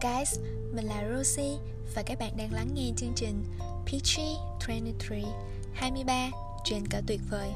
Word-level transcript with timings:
guys, 0.00 0.38
mình 0.72 0.84
là 0.84 1.04
Rosie 1.08 1.58
và 1.94 2.02
các 2.02 2.18
bạn 2.18 2.36
đang 2.36 2.52
lắng 2.52 2.68
nghe 2.74 2.90
chương 2.96 3.12
trình 3.16 3.44
Peachy 3.86 4.36
23 4.60 5.16
23 5.74 6.30
trên 6.64 6.88
cả 6.88 7.00
tuyệt 7.06 7.20
vời. 7.30 7.48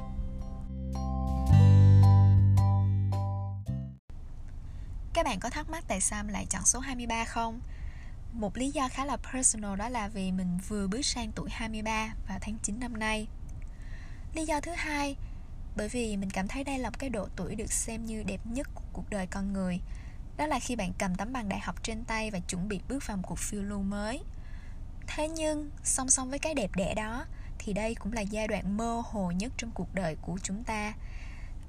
Các 5.15 5.25
bạn 5.25 5.41
có 5.41 5.51
thắc 5.51 5.71
mắc 5.71 5.85
tại 5.89 6.01
sao 6.01 6.25
mình 6.25 6.33
lại 6.33 6.47
chọn 6.51 6.65
số 6.65 6.79
23 6.79 7.25
không? 7.25 7.61
Một 8.33 8.57
lý 8.57 8.71
do 8.71 8.89
khá 8.89 9.05
là 9.05 9.17
personal 9.33 9.77
đó 9.77 9.89
là 9.89 10.09
vì 10.09 10.33
mình 10.33 10.59
vừa 10.69 10.87
bước 10.87 11.03
sang 11.03 11.33
tuổi 11.35 11.51
23 11.51 12.15
vào 12.29 12.39
tháng 12.41 12.57
9 12.63 12.81
năm 12.81 12.99
nay. 12.99 13.27
Lý 14.35 14.45
do 14.45 14.61
thứ 14.61 14.73
hai, 14.77 15.17
bởi 15.77 15.89
vì 15.89 16.17
mình 16.17 16.31
cảm 16.31 16.49
thấy 16.49 16.65
đây 16.65 16.79
là 16.79 16.91
một 16.91 16.99
cái 16.99 17.11
độ 17.11 17.29
tuổi 17.37 17.55
được 17.55 17.73
xem 17.73 18.05
như 18.05 18.23
đẹp 18.23 18.41
nhất 18.45 18.69
của 18.75 18.85
cuộc 18.93 19.11
đời 19.11 19.27
con 19.27 19.53
người 19.53 19.81
đó 20.39 20.47
là 20.47 20.59
khi 20.59 20.77
bạn 20.77 20.93
cầm 20.99 21.15
tấm 21.15 21.33
bằng 21.33 21.49
đại 21.49 21.61
học 21.61 21.83
trên 21.83 22.05
tay 22.05 22.31
và 22.31 22.39
chuẩn 22.39 22.69
bị 22.69 22.81
bước 22.89 23.07
vào 23.07 23.17
một 23.17 23.23
cuộc 23.27 23.39
phiêu 23.39 23.63
lưu 23.63 23.83
mới. 23.83 24.23
Thế 25.07 25.29
nhưng, 25.29 25.71
song 25.85 26.11
song 26.11 26.31
với 26.31 26.39
cái 26.39 26.55
đẹp 26.55 26.71
đẽ 26.77 26.95
đó, 26.95 27.25
thì 27.59 27.73
đây 27.73 27.95
cũng 27.95 28.13
là 28.13 28.21
giai 28.21 28.49
đoạn 28.49 28.77
mơ 28.77 29.03
hồ 29.05 29.31
nhất 29.31 29.53
trong 29.57 29.71
cuộc 29.75 29.95
đời 29.95 30.17
của 30.23 30.39
chúng 30.43 30.65
ta. 30.65 30.93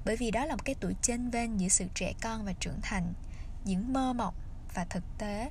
Bởi 0.04 0.16
vì 0.16 0.30
đó 0.30 0.44
là 0.44 0.56
một 0.56 0.64
cái 0.64 0.74
tuổi 0.80 0.94
chênh 1.02 1.30
vênh 1.30 1.60
giữa 1.60 1.68
sự 1.68 1.84
trẻ 1.94 2.12
con 2.22 2.44
và 2.44 2.52
trưởng 2.52 2.80
thành, 2.82 3.12
những 3.64 3.92
mơ 3.92 4.12
mộng 4.12 4.34
và 4.74 4.84
thực 4.84 5.04
tế 5.18 5.50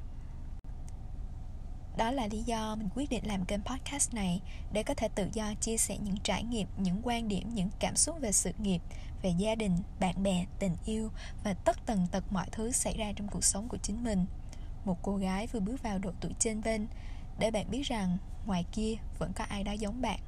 đó 1.99 2.11
là 2.11 2.27
lý 2.27 2.43
do 2.43 2.75
mình 2.75 2.89
quyết 2.95 3.09
định 3.09 3.27
làm 3.27 3.45
kênh 3.45 3.61
podcast 3.61 4.13
này, 4.13 4.41
để 4.73 4.83
có 4.83 4.93
thể 4.93 5.07
tự 5.15 5.29
do 5.33 5.53
chia 5.61 5.77
sẻ 5.77 5.97
những 5.97 6.17
trải 6.23 6.43
nghiệm, 6.43 6.67
những 6.77 7.01
quan 7.03 7.27
điểm, 7.27 7.49
những 7.53 7.69
cảm 7.79 7.95
xúc 7.95 8.15
về 8.19 8.31
sự 8.31 8.51
nghiệp, 8.57 8.81
về 9.21 9.33
gia 9.37 9.55
đình, 9.55 9.77
bạn 9.99 10.23
bè, 10.23 10.45
tình 10.59 10.75
yêu 10.85 11.11
và 11.43 11.53
tất 11.53 11.85
tần 11.85 12.07
tật 12.11 12.23
mọi 12.31 12.47
thứ 12.51 12.71
xảy 12.71 12.97
ra 12.97 13.11
trong 13.15 13.27
cuộc 13.27 13.43
sống 13.43 13.67
của 13.67 13.77
chính 13.77 14.03
mình. 14.03 14.25
Một 14.85 14.97
cô 15.01 15.17
gái 15.17 15.47
vừa 15.47 15.59
bước 15.59 15.83
vào 15.83 15.99
độ 15.99 16.11
tuổi 16.21 16.31
trên 16.39 16.61
bên, 16.61 16.87
để 17.39 17.51
bạn 17.51 17.71
biết 17.71 17.81
rằng 17.83 18.17
ngoài 18.45 18.65
kia 18.71 18.95
vẫn 19.17 19.31
có 19.35 19.43
ai 19.49 19.63
đó 19.63 19.71
giống 19.71 20.01
bạn. 20.01 20.19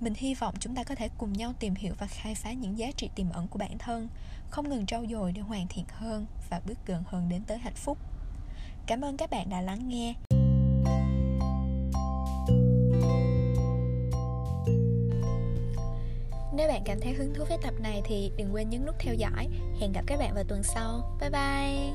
Mình 0.00 0.14
hy 0.16 0.34
vọng 0.34 0.54
chúng 0.60 0.74
ta 0.74 0.84
có 0.84 0.94
thể 0.94 1.08
cùng 1.18 1.32
nhau 1.32 1.52
tìm 1.58 1.74
hiểu 1.74 1.94
và 1.98 2.06
khai 2.06 2.34
phá 2.34 2.52
những 2.52 2.78
giá 2.78 2.90
trị 2.96 3.10
tiềm 3.14 3.30
ẩn 3.30 3.48
của 3.48 3.58
bản 3.58 3.78
thân, 3.78 4.08
không 4.50 4.68
ngừng 4.68 4.86
trau 4.86 5.04
dồi 5.10 5.32
để 5.32 5.40
hoàn 5.40 5.68
thiện 5.68 5.84
hơn 5.88 6.26
và 6.50 6.60
bước 6.66 6.78
gần 6.86 7.02
hơn 7.06 7.28
đến 7.28 7.42
tới 7.46 7.58
hạnh 7.58 7.76
phúc. 7.76 7.98
Cảm 8.86 9.00
ơn 9.00 9.16
các 9.16 9.30
bạn 9.30 9.50
đã 9.50 9.60
lắng 9.60 9.88
nghe. 9.88 10.14
Nếu 16.56 16.68
bạn 16.68 16.82
cảm 16.84 17.00
thấy 17.00 17.12
hứng 17.12 17.34
thú 17.34 17.44
với 17.48 17.58
tập 17.62 17.74
này 17.80 18.02
thì 18.04 18.30
đừng 18.36 18.54
quên 18.54 18.70
nhấn 18.70 18.86
nút 18.86 18.94
theo 18.98 19.14
dõi. 19.14 19.48
Hẹn 19.80 19.92
gặp 19.92 20.02
các 20.06 20.18
bạn 20.18 20.34
vào 20.34 20.44
tuần 20.48 20.62
sau. 20.62 21.18
Bye 21.20 21.30
bye. 21.30 21.90